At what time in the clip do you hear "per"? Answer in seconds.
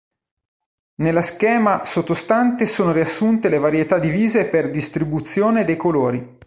4.47-4.71